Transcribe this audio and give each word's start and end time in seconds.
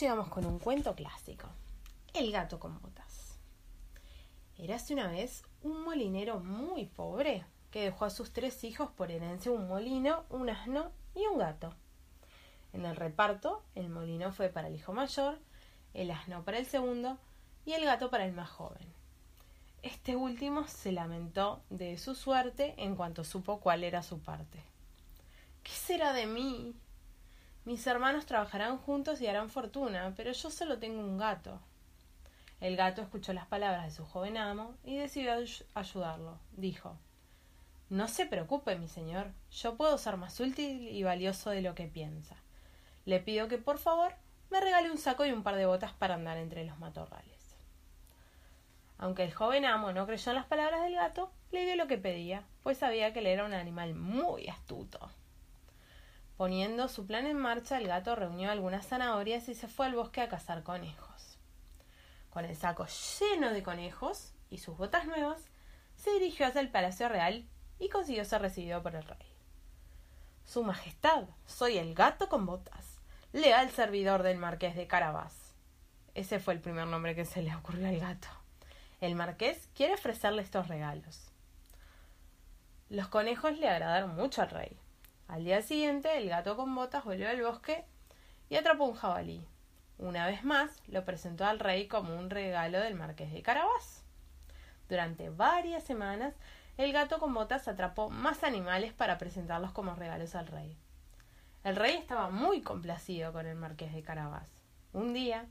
Llegamos 0.00 0.28
con 0.28 0.44
un 0.44 0.58
cuento 0.58 0.94
clásico. 0.94 1.48
El 2.12 2.30
gato 2.30 2.58
con 2.58 2.78
botas. 2.82 3.38
Érase 4.58 4.92
una 4.92 5.06
vez 5.06 5.42
un 5.62 5.84
molinero 5.84 6.40
muy 6.40 6.84
pobre 6.84 7.46
que 7.70 7.84
dejó 7.84 8.04
a 8.04 8.10
sus 8.10 8.30
tres 8.32 8.62
hijos 8.64 8.90
por 8.90 9.10
herencia 9.10 9.52
un 9.52 9.68
molino, 9.68 10.24
un 10.28 10.50
asno 10.50 10.90
y 11.14 11.24
un 11.26 11.38
gato. 11.38 11.72
En 12.74 12.84
el 12.84 12.94
reparto, 12.94 13.62
el 13.74 13.88
molino 13.88 14.32
fue 14.32 14.50
para 14.50 14.68
el 14.68 14.74
hijo 14.74 14.92
mayor, 14.92 15.38
el 15.94 16.10
asno 16.10 16.44
para 16.44 16.58
el 16.58 16.66
segundo 16.66 17.16
y 17.64 17.72
el 17.72 17.84
gato 17.86 18.10
para 18.10 18.26
el 18.26 18.32
más 18.32 18.50
joven. 18.50 18.92
Este 19.82 20.14
último 20.14 20.68
se 20.68 20.92
lamentó 20.92 21.62
de 21.70 21.96
su 21.96 22.14
suerte 22.14 22.74
en 22.76 22.96
cuanto 22.96 23.24
supo 23.24 23.60
cuál 23.60 23.82
era 23.82 24.02
su 24.02 24.18
parte. 24.18 24.62
¿Qué 25.62 25.72
será 25.72 26.12
de 26.12 26.26
mí? 26.26 26.74
Mis 27.66 27.84
hermanos 27.88 28.26
trabajarán 28.26 28.78
juntos 28.78 29.20
y 29.20 29.26
harán 29.26 29.50
fortuna, 29.50 30.14
pero 30.16 30.30
yo 30.30 30.50
solo 30.50 30.78
tengo 30.78 31.00
un 31.00 31.18
gato. 31.18 31.58
El 32.60 32.76
gato 32.76 33.02
escuchó 33.02 33.32
las 33.32 33.46
palabras 33.46 33.86
de 33.86 33.90
su 33.90 34.06
joven 34.06 34.36
amo 34.36 34.76
y 34.84 34.98
decidió 34.98 35.32
ayudarlo. 35.74 36.38
Dijo 36.52 36.96
No 37.90 38.06
se 38.06 38.24
preocupe, 38.24 38.76
mi 38.76 38.86
señor, 38.86 39.32
yo 39.50 39.76
puedo 39.76 39.98
ser 39.98 40.16
más 40.16 40.38
útil 40.38 40.86
y 40.86 41.02
valioso 41.02 41.50
de 41.50 41.60
lo 41.60 41.74
que 41.74 41.88
piensa. 41.88 42.36
Le 43.04 43.18
pido 43.18 43.48
que 43.48 43.58
por 43.58 43.78
favor 43.78 44.12
me 44.48 44.60
regale 44.60 44.88
un 44.88 44.98
saco 44.98 45.26
y 45.26 45.32
un 45.32 45.42
par 45.42 45.56
de 45.56 45.66
botas 45.66 45.92
para 45.92 46.14
andar 46.14 46.36
entre 46.36 46.64
los 46.64 46.78
matorrales. 46.78 47.56
Aunque 48.96 49.24
el 49.24 49.34
joven 49.34 49.64
amo 49.64 49.90
no 49.90 50.06
creyó 50.06 50.30
en 50.30 50.36
las 50.36 50.46
palabras 50.46 50.84
del 50.84 50.94
gato, 50.94 51.32
le 51.50 51.64
dio 51.64 51.74
lo 51.74 51.88
que 51.88 51.98
pedía, 51.98 52.44
pues 52.62 52.78
sabía 52.78 53.12
que 53.12 53.18
él 53.18 53.26
era 53.26 53.44
un 53.44 53.54
animal 53.54 53.96
muy 53.96 54.46
astuto. 54.46 55.10
Poniendo 56.36 56.88
su 56.88 57.06
plan 57.06 57.26
en 57.26 57.38
marcha, 57.38 57.78
el 57.78 57.88
gato 57.88 58.14
reunió 58.14 58.50
algunas 58.50 58.86
zanahorias 58.86 59.48
y 59.48 59.54
se 59.54 59.68
fue 59.68 59.86
al 59.86 59.94
bosque 59.94 60.20
a 60.20 60.28
cazar 60.28 60.62
conejos. 60.62 61.38
Con 62.28 62.44
el 62.44 62.54
saco 62.54 62.86
lleno 63.18 63.50
de 63.50 63.62
conejos 63.62 64.34
y 64.50 64.58
sus 64.58 64.76
botas 64.76 65.06
nuevas, 65.06 65.42
se 65.96 66.12
dirigió 66.12 66.46
hacia 66.46 66.60
el 66.60 66.70
Palacio 66.70 67.08
Real 67.08 67.48
y 67.78 67.88
consiguió 67.88 68.24
ser 68.26 68.42
recibido 68.42 68.82
por 68.82 68.94
el 68.94 69.02
rey. 69.02 69.26
Su 70.44 70.62
Majestad, 70.62 71.24
soy 71.46 71.78
el 71.78 71.94
gato 71.94 72.28
con 72.28 72.44
botas, 72.44 73.00
leal 73.32 73.70
servidor 73.70 74.22
del 74.22 74.36
marqués 74.36 74.76
de 74.76 74.86
Carabás. 74.86 75.54
Ese 76.14 76.38
fue 76.38 76.52
el 76.52 76.60
primer 76.60 76.86
nombre 76.86 77.14
que 77.14 77.24
se 77.24 77.42
le 77.42 77.54
ocurrió 77.54 77.88
al 77.88 77.98
gato. 77.98 78.28
El 79.00 79.14
marqués 79.14 79.68
quiere 79.74 79.94
ofrecerle 79.94 80.42
estos 80.42 80.68
regalos. 80.68 81.30
Los 82.90 83.08
conejos 83.08 83.58
le 83.58 83.68
agradaron 83.68 84.14
mucho 84.14 84.42
al 84.42 84.50
rey, 84.50 84.78
al 85.28 85.44
día 85.44 85.60
siguiente, 85.62 86.16
el 86.18 86.28
gato 86.28 86.56
con 86.56 86.74
botas 86.74 87.04
volvió 87.04 87.28
al 87.28 87.42
bosque 87.42 87.84
y 88.48 88.56
atrapó 88.56 88.84
un 88.84 88.94
jabalí. 88.94 89.46
Una 89.98 90.26
vez 90.26 90.44
más, 90.44 90.82
lo 90.86 91.04
presentó 91.04 91.44
al 91.46 91.58
rey 91.58 91.88
como 91.88 92.16
un 92.16 92.30
regalo 92.30 92.78
del 92.78 92.94
marqués 92.94 93.32
de 93.32 93.42
Carabás. 93.42 94.04
Durante 94.88 95.30
varias 95.30 95.82
semanas, 95.82 96.34
el 96.76 96.92
gato 96.92 97.18
con 97.18 97.34
botas 97.34 97.66
atrapó 97.66 98.08
más 98.08 98.44
animales 98.44 98.92
para 98.92 99.18
presentarlos 99.18 99.72
como 99.72 99.94
regalos 99.94 100.34
al 100.34 100.46
rey. 100.46 100.76
El 101.64 101.74
rey 101.74 101.96
estaba 101.96 102.30
muy 102.30 102.62
complacido 102.62 103.32
con 103.32 103.46
el 103.46 103.56
marqués 103.56 103.92
de 103.92 104.02
Carabás. 104.02 104.48
Un 104.92 105.12
día, 105.12 105.46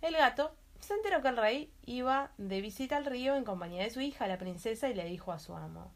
el 0.00 0.16
gato 0.16 0.56
se 0.80 0.94
enteró 0.94 1.22
que 1.22 1.28
el 1.28 1.36
rey 1.36 1.72
iba 1.84 2.32
de 2.38 2.60
visita 2.60 2.96
al 2.96 3.06
río 3.06 3.36
en 3.36 3.44
compañía 3.44 3.84
de 3.84 3.90
su 3.90 4.00
hija, 4.00 4.26
la 4.26 4.38
princesa, 4.38 4.88
y 4.88 4.94
le 4.94 5.04
dijo 5.04 5.30
a 5.30 5.38
su 5.38 5.54
amo 5.54 5.92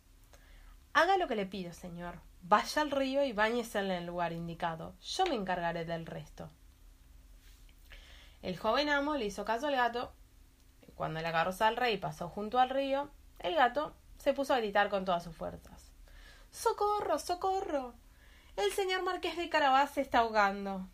Haga 0.92 1.16
lo 1.16 1.26
que 1.26 1.34
le 1.34 1.46
pido, 1.46 1.72
señor, 1.72 2.20
Vaya 2.48 2.82
al 2.82 2.92
río 2.92 3.24
y 3.24 3.32
báñese 3.32 3.80
en 3.80 3.90
el 3.90 4.06
lugar 4.06 4.32
indicado. 4.32 4.94
Yo 5.00 5.26
me 5.26 5.34
encargaré 5.34 5.84
del 5.84 6.06
resto. 6.06 6.48
El 8.40 8.56
joven 8.56 8.88
amo 8.88 9.16
le 9.16 9.24
hizo 9.24 9.44
caso 9.44 9.66
al 9.66 9.74
gato. 9.74 10.12
Cuando 10.94 11.20
la 11.20 11.32
carroza 11.32 11.66
del 11.66 11.76
rey 11.76 11.96
pasó 11.96 12.28
junto 12.28 12.60
al 12.60 12.70
río, 12.70 13.10
el 13.40 13.56
gato 13.56 13.96
se 14.16 14.32
puso 14.32 14.54
a 14.54 14.58
gritar 14.58 14.90
con 14.90 15.04
todas 15.04 15.24
sus 15.24 15.34
fuerzas. 15.34 15.90
¡Socorro! 16.52 17.18
¡Socorro! 17.18 17.94
El 18.54 18.70
señor 18.70 19.02
marqués 19.02 19.36
de 19.36 19.48
Carabás 19.48 19.90
se 19.90 20.02
está 20.02 20.20
ahogando. 20.20 20.86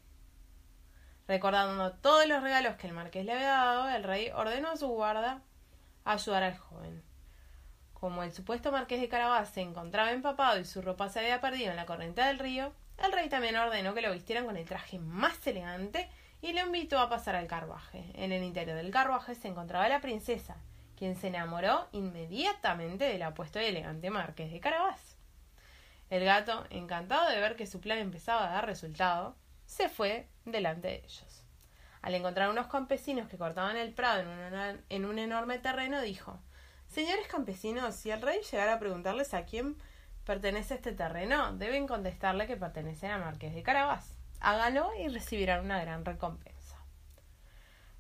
Recordando 1.29 1.93
todos 1.93 2.27
los 2.27 2.43
regalos 2.43 2.77
que 2.77 2.87
el 2.87 2.95
marqués 2.95 3.27
le 3.27 3.35
había 3.35 3.49
dado, 3.49 3.91
el 3.91 4.05
rey 4.05 4.31
ordenó 4.31 4.71
a 4.71 4.77
su 4.79 4.89
guarda 4.89 5.43
ayudar 6.07 6.45
al 6.45 6.57
joven. 6.57 7.12
Como 8.03 8.25
el 8.25 8.33
supuesto 8.33 8.73
marqués 8.73 9.01
de 9.01 9.09
Carabás 9.09 9.51
se 9.51 9.61
encontraba 9.61 10.11
empapado 10.11 10.59
y 10.59 10.65
su 10.65 10.83
ropa 10.83 11.09
se 11.09 11.21
había 11.21 11.41
perdido 11.41 11.71
en 11.71 11.77
la 11.77 11.87
corriente 11.87 12.21
del 12.21 12.41
río, 12.41 12.73
el 12.99 13.13
rey 13.13 13.29
también 13.29 13.55
ordenó 13.55 13.95
que 13.95 14.03
lo 14.03 14.11
vistieran 14.11 14.45
con 14.45 14.57
el 14.57 14.65
traje 14.65 14.99
más 14.99 15.47
elegante 15.47 16.11
y 16.41 16.53
lo 16.53 16.67
invitó 16.67 16.99
a 16.99 17.09
pasar 17.09 17.37
al 17.37 17.47
carruaje. 17.47 18.11
En 18.15 18.33
el 18.33 18.43
interior 18.43 18.77
del 18.77 18.91
carruaje 18.91 19.37
se 19.37 19.47
encontraba 19.47 19.89
la 19.89 20.01
princesa, 20.01 20.57
quien 20.97 21.15
se 21.15 21.29
enamoró 21.29 21.87
inmediatamente 21.93 23.05
del 23.05 23.23
apuesto 23.23 23.61
y 23.61 23.67
elegante 23.67 24.11
marqués 24.11 24.51
de 24.51 24.59
Carabás. 24.59 25.17
El 26.11 26.25
gato, 26.25 26.67
encantado 26.71 27.31
de 27.31 27.39
ver 27.39 27.55
que 27.55 27.69
su 27.69 27.81
plan 27.81 27.99
empezaba 27.99 28.49
a 28.49 28.55
dar 28.55 28.67
resultado, 28.67 29.37
se 29.65 29.89
fue 29.89 30.27
delante 30.45 30.89
de 30.89 31.05
ellos. 31.05 31.45
Al 32.01 32.17
encontrar 32.17 32.51
unos 32.51 32.67
campesinos 32.67 33.29
que 33.29 33.39
cortaban 33.39 33.77
el 33.77 33.95
prado 33.95 34.23
en, 34.23 34.85
en 34.89 35.05
un 35.05 35.21
enorme 35.21 35.61
terreno, 35.61 36.01
dijo 36.01 36.41
Señores 36.93 37.27
campesinos, 37.27 37.95
si 37.95 38.11
el 38.11 38.21
rey 38.21 38.41
llegara 38.43 38.75
a 38.75 38.79
preguntarles 38.79 39.33
a 39.33 39.47
quién 39.47 39.79
pertenece 40.27 40.75
este 40.75 40.93
terreno, 40.93 41.55
deben 41.55 41.87
contestarle 41.87 42.47
que 42.47 42.59
pertenece 42.59 43.07
a 43.07 43.17
Marqués 43.17 43.55
de 43.55 43.63
Carabás. 43.63 44.19
Háganlo 44.41 44.91
y 45.01 45.09
recibirán 45.09 45.65
una 45.65 45.81
gran 45.81 46.05
recompensa. 46.05 46.77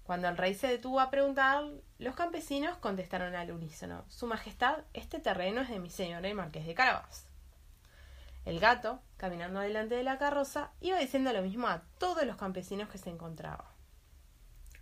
Cuando 0.02 0.28
el 0.28 0.36
rey 0.36 0.54
se 0.54 0.66
detuvo 0.66 1.00
a 1.00 1.08
preguntar, 1.08 1.64
los 1.98 2.14
campesinos 2.14 2.76
contestaron 2.76 3.34
al 3.34 3.50
unísono 3.52 4.04
Su 4.08 4.26
Majestad, 4.26 4.80
este 4.92 5.20
terreno 5.20 5.62
es 5.62 5.70
de 5.70 5.78
mi 5.78 5.88
señora 5.88 6.28
y 6.28 6.34
Marqués 6.34 6.66
de 6.66 6.74
Carabás. 6.74 7.24
El 8.44 8.60
gato, 8.60 9.00
caminando 9.16 9.60
delante 9.60 9.94
de 9.94 10.02
la 10.02 10.18
carroza, 10.18 10.70
iba 10.82 10.98
diciendo 10.98 11.32
lo 11.32 11.40
mismo 11.40 11.66
a 11.66 11.80
todos 11.96 12.26
los 12.26 12.36
campesinos 12.36 12.90
que 12.90 12.98
se 12.98 13.08
encontraban. 13.08 13.66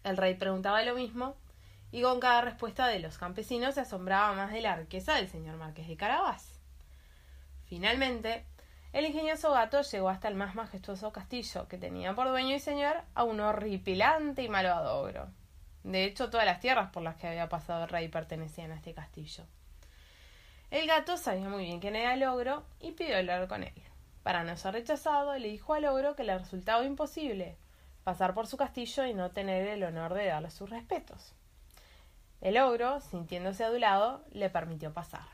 El 0.03 0.17
rey 0.17 0.35
preguntaba 0.35 0.83
lo 0.83 0.97
mismo 0.97 1.37
y 1.93 2.03
con 2.03 2.21
cada 2.21 2.41
respuesta 2.41 2.87
de 2.87 3.01
los 3.01 3.19
campesinos 3.19 3.75
se 3.75 3.81
asombraba 3.81 4.33
más 4.33 4.53
de 4.53 4.61
la 4.61 4.77
riqueza 4.77 5.15
del 5.15 5.29
señor 5.29 5.57
marqués 5.57 5.89
de 5.89 5.97
Carabás. 5.97 6.61
Finalmente, 7.67 8.45
el 8.93 9.07
ingenioso 9.07 9.53
gato 9.53 9.83
llegó 9.83 10.09
hasta 10.09 10.29
el 10.29 10.35
más 10.35 10.55
majestuoso 10.55 11.13
castillo, 11.13 11.69
que 11.69 11.79
tenía 11.79 12.15
por 12.15 12.29
dueño 12.29 12.57
y 12.57 12.61
señor 12.61 13.03
a 13.15 13.25
un 13.25 13.41
horripilante 13.41 14.43
y 14.43 14.49
malvado 14.49 15.01
ogro. 15.01 15.29
De 15.85 16.05
hecho, 16.05 16.29
todas 16.29 16.47
las 16.47 16.61
tierras 16.61 16.91
por 16.91 17.03
las 17.03 17.17
que 17.17 17.29
había 17.29 17.49
pasado 17.49 17.85
el 17.85 17.89
rey 17.89 18.09
pertenecían 18.09 18.73
a 18.73 18.77
este 18.77 18.93
castillo. 18.93 19.45
El 20.71 20.87
gato 20.87 21.17
sabía 21.17 21.49
muy 21.49 21.65
bien 21.65 21.81
quién 21.81 21.97
era 21.97 22.15
el 22.15 22.25
ogro 22.25 22.65
y 22.81 22.93
pidió 22.93 23.17
hablar 23.17 23.49
con 23.49 23.63
él. 23.63 23.83
Para 24.23 24.45
no 24.45 24.57
ser 24.57 24.75
rechazado, 24.75 25.37
le 25.39 25.49
dijo 25.49 25.75
al 25.75 25.87
ogro 25.87 26.15
que 26.15 26.25
le 26.25 26.37
resultaba 26.37 26.85
imposible 26.85 27.57
pasar 28.05 28.35
por 28.35 28.47
su 28.47 28.57
castillo 28.57 29.07
y 29.07 29.15
no 29.15 29.31
tener 29.31 29.67
el 29.69 29.85
honor 29.85 30.15
de 30.15 30.27
darle 30.27 30.51
sus 30.51 30.69
respetos. 30.69 31.35
El 32.41 32.57
ogro, 32.59 33.01
sintiéndose 33.01 33.65
adulado, 33.65 34.25
le 34.31 34.49
permitió 34.49 34.93
pasar. 34.93 35.27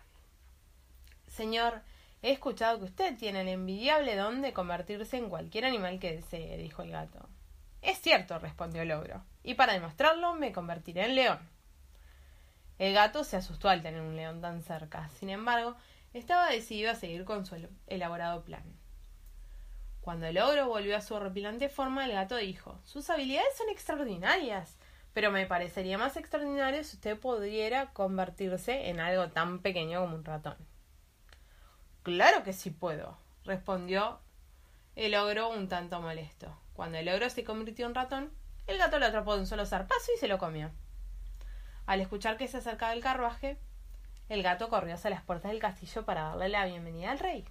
Señor, 1.28 1.82
he 2.22 2.32
escuchado 2.32 2.78
que 2.78 2.86
usted 2.86 3.16
tiene 3.16 3.42
el 3.42 3.48
envidiable 3.48 4.16
don 4.16 4.42
de 4.42 4.52
convertirse 4.52 5.16
en 5.16 5.28
cualquier 5.28 5.66
animal 5.66 6.00
que 6.00 6.16
desee, 6.16 6.56
dijo 6.56 6.82
el 6.82 6.90
gato. 6.90 7.28
Es 7.82 8.00
cierto, 8.00 8.38
respondió 8.38 8.82
el 8.82 8.90
ogro, 8.90 9.22
y 9.44 9.54
para 9.54 9.74
demostrarlo 9.74 10.34
me 10.34 10.52
convertiré 10.52 11.04
en 11.04 11.14
león. 11.14 11.38
El 12.78 12.92
gato 12.92 13.22
se 13.22 13.36
asustó 13.36 13.68
al 13.68 13.82
tener 13.82 14.00
un 14.00 14.16
león 14.16 14.40
tan 14.40 14.62
cerca. 14.62 15.08
Sin 15.10 15.30
embargo, 15.30 15.76
estaba 16.12 16.50
decidido 16.50 16.90
a 16.90 16.96
seguir 16.96 17.24
con 17.24 17.46
su 17.46 17.56
elaborado 17.86 18.42
plan. 18.44 18.64
Cuando 20.00 20.26
el 20.26 20.38
ogro 20.38 20.68
volvió 20.68 20.96
a 20.96 21.00
su 21.00 21.14
horripilante 21.14 21.68
forma, 21.68 22.04
el 22.04 22.12
gato 22.12 22.36
dijo 22.36 22.78
Sus 22.84 23.08
habilidades 23.10 23.56
son 23.56 23.68
extraordinarias 23.70 24.76
pero 25.16 25.30
me 25.30 25.46
parecería 25.46 25.96
más 25.96 26.18
extraordinario 26.18 26.84
si 26.84 26.96
usted 26.96 27.18
pudiera 27.18 27.86
convertirse 27.94 28.90
en 28.90 29.00
algo 29.00 29.30
tan 29.30 29.60
pequeño 29.60 30.02
como 30.02 30.14
un 30.14 30.26
ratón. 30.26 30.58
Claro 32.02 32.42
que 32.42 32.52
sí 32.52 32.68
puedo, 32.68 33.16
respondió 33.42 34.20
el 34.94 35.14
ogro 35.14 35.48
un 35.48 35.68
tanto 35.68 36.02
molesto. 36.02 36.54
Cuando 36.74 36.98
el 36.98 37.08
ogro 37.08 37.30
se 37.30 37.44
convirtió 37.44 37.86
en 37.86 37.94
ratón, 37.94 38.30
el 38.66 38.76
gato 38.76 38.98
lo 38.98 39.06
atrapó 39.06 39.32
de 39.32 39.40
un 39.40 39.46
solo 39.46 39.64
zarpazo 39.64 40.12
y 40.14 40.18
se 40.18 40.28
lo 40.28 40.36
comió. 40.36 40.70
Al 41.86 42.02
escuchar 42.02 42.36
que 42.36 42.46
se 42.46 42.58
acercaba 42.58 42.92
el 42.92 43.00
carruaje, 43.00 43.58
el 44.28 44.42
gato 44.42 44.68
corrió 44.68 44.96
hacia 44.96 45.08
las 45.08 45.22
puertas 45.22 45.50
del 45.50 45.60
castillo 45.62 46.04
para 46.04 46.24
darle 46.24 46.50
la 46.50 46.66
bienvenida 46.66 47.12
al 47.12 47.20
rey. 47.20 47.48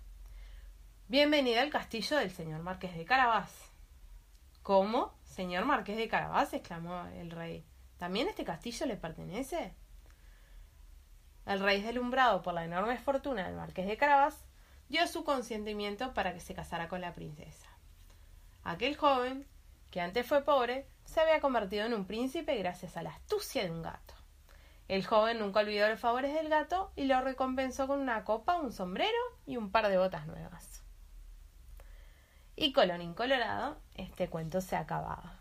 Bienvenida 1.07 1.63
al 1.63 1.71
castillo 1.71 2.17
del 2.17 2.29
señor 2.29 2.61
Marqués 2.61 2.95
de 2.95 3.05
Carabás. 3.05 3.74
¿Cómo? 4.65 5.13
Señor 5.25 5.65
Marqués 5.65 5.95
de 5.95 6.07
Carabás, 6.07 6.51
exclamó 6.51 7.05
el 7.13 7.29
rey. 7.29 7.63
¿También 7.99 8.27
este 8.27 8.43
castillo 8.43 8.87
le 8.87 8.97
pertenece? 8.97 9.75
El 11.45 11.59
rey, 11.59 11.83
deslumbrado 11.83 12.41
por 12.41 12.55
la 12.55 12.65
enorme 12.65 12.97
fortuna 12.97 13.45
del 13.45 13.57
Marqués 13.57 13.85
de 13.85 13.95
Carabás, 13.95 14.43
dio 14.89 15.05
su 15.05 15.23
consentimiento 15.23 16.15
para 16.15 16.33
que 16.33 16.39
se 16.39 16.55
casara 16.55 16.87
con 16.87 16.99
la 16.99 17.13
princesa. 17.13 17.69
Aquel 18.63 18.97
joven, 18.97 19.45
que 19.91 20.01
antes 20.01 20.25
fue 20.25 20.41
pobre, 20.41 20.87
se 21.03 21.19
había 21.19 21.41
convertido 21.41 21.85
en 21.85 21.93
un 21.93 22.07
príncipe 22.07 22.57
gracias 22.57 22.97
a 22.97 23.03
la 23.03 23.11
astucia 23.11 23.65
de 23.65 23.69
un 23.69 23.83
gato. 23.83 24.15
El 24.87 25.05
joven 25.05 25.37
nunca 25.37 25.59
olvidó 25.59 25.87
los 25.87 25.99
favores 25.99 26.33
del 26.33 26.49
gato 26.49 26.91
y 26.95 27.03
lo 27.03 27.21
recompensó 27.21 27.85
con 27.85 27.99
una 27.99 28.23
copa, 28.23 28.59
un 28.59 28.71
sombrero 28.71 29.19
y 29.45 29.57
un 29.57 29.69
par 29.69 29.89
de 29.89 29.99
botas 29.99 30.25
nuevas. 30.25 30.84
Y 32.57 32.71
colorín 32.71 33.13
colorado, 33.13 33.75
este 33.95 34.29
cuento 34.29 34.61
se 34.61 34.75
acababa. 34.75 35.39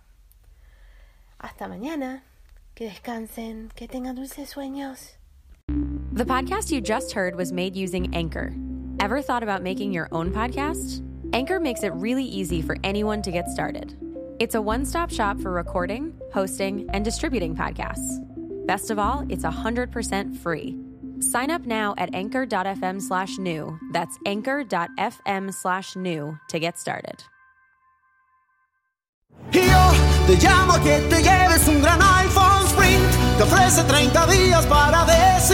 Hasta 1.38 1.68
mañana. 1.68 2.22
Que 2.74 2.86
descansen, 2.86 3.70
que 3.76 3.86
tengan 3.86 4.16
dulces 4.16 4.52
sueños. 4.52 5.16
The 6.12 6.24
podcast 6.24 6.72
you 6.72 6.80
just 6.80 7.12
heard 7.12 7.36
was 7.36 7.52
made 7.52 7.76
using 7.76 8.12
Anchor. 8.14 8.52
Ever 8.98 9.22
thought 9.22 9.44
about 9.44 9.62
making 9.62 9.92
your 9.92 10.08
own 10.10 10.32
podcast? 10.32 11.02
Anchor 11.32 11.60
makes 11.60 11.84
it 11.84 11.92
really 11.94 12.24
easy 12.24 12.62
for 12.62 12.76
anyone 12.82 13.22
to 13.22 13.30
get 13.30 13.48
started. 13.48 13.96
It's 14.40 14.56
a 14.56 14.62
one 14.62 14.84
stop 14.84 15.10
shop 15.10 15.40
for 15.40 15.52
recording, 15.52 16.12
hosting, 16.32 16.88
and 16.92 17.04
distributing 17.04 17.54
podcasts. 17.54 18.18
Best 18.66 18.90
of 18.90 18.98
all, 18.98 19.24
it's 19.28 19.44
100% 19.44 20.36
free. 20.38 20.83
Sign 21.24 21.50
up 21.50 21.66
now 21.66 21.94
at 21.96 22.14
anchor.fm 22.14 23.00
slash 23.00 23.38
new. 23.38 23.78
That's 23.92 24.18
anchor.fm 24.26 25.54
slash 25.54 25.96
new 25.96 26.38
to 26.50 26.58
get 26.58 26.78
started. 26.78 27.24
Yo 29.52 29.92
te 30.26 30.36
llamo 30.36 30.74
que 30.82 31.00
te 31.08 31.22
lleves 31.22 31.68
un 31.68 31.80
gran 31.80 32.00
iPhone 32.00 32.66
Sprint. 32.66 33.02
Te 33.36 33.42
ofrece 33.42 33.82
30 33.84 34.26
días 34.26 34.66
para 34.66 35.04
decidir. 35.04 35.53